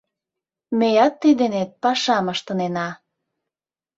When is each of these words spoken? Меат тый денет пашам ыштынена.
Меат 0.79 1.13
тый 1.21 1.33
денет 1.39 1.69
пашам 1.81 2.25
ыштынена. 2.33 2.87